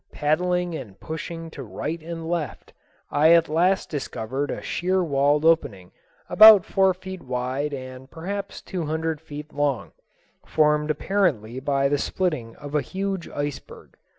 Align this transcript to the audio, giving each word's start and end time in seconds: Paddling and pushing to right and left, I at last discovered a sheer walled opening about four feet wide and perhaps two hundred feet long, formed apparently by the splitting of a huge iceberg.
Paddling 0.11 0.73
and 0.73 0.99
pushing 0.99 1.51
to 1.51 1.61
right 1.61 2.01
and 2.01 2.27
left, 2.27 2.73
I 3.11 3.33
at 3.33 3.47
last 3.47 3.91
discovered 3.91 4.49
a 4.49 4.59
sheer 4.59 5.03
walled 5.03 5.45
opening 5.45 5.91
about 6.27 6.65
four 6.65 6.95
feet 6.95 7.21
wide 7.21 7.71
and 7.71 8.09
perhaps 8.09 8.63
two 8.63 8.87
hundred 8.87 9.21
feet 9.21 9.53
long, 9.53 9.91
formed 10.43 10.89
apparently 10.89 11.59
by 11.59 11.87
the 11.87 11.99
splitting 11.99 12.55
of 12.55 12.73
a 12.73 12.81
huge 12.81 13.29
iceberg. 13.29 13.95